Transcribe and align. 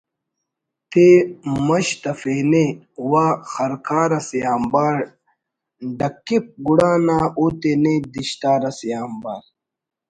تے 0.91 1.07
مش 1.67 1.87
تفینے 2.01 2.65
وا 3.09 3.25
خرکار 3.51 4.09
اسے 4.17 4.39
آنبار 4.53 4.95
ڈکپ 5.97 6.45
گڑا 6.65 6.93
نا 7.05 7.17
او 7.37 7.45
تینے 7.61 7.95
دِشتار 8.13 8.61
اسے 8.69 8.89
آنبار 9.03 9.43